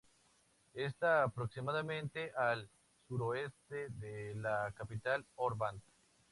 [0.73, 2.67] Está a aproximadamente al
[3.07, 5.77] suroeste de la capital, Hobart.